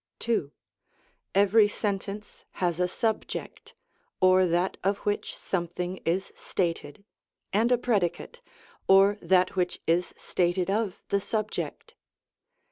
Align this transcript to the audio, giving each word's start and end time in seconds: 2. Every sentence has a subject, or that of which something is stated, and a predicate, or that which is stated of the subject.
2. 0.17 0.51
Every 1.35 1.67
sentence 1.67 2.45
has 2.53 2.79
a 2.79 2.87
subject, 2.87 3.75
or 4.19 4.47
that 4.47 4.77
of 4.83 4.97
which 5.05 5.37
something 5.37 5.97
is 6.05 6.33
stated, 6.35 7.03
and 7.53 7.71
a 7.71 7.77
predicate, 7.77 8.41
or 8.87 9.19
that 9.21 9.55
which 9.55 9.79
is 9.85 10.15
stated 10.17 10.71
of 10.71 11.03
the 11.09 11.19
subject. 11.21 11.93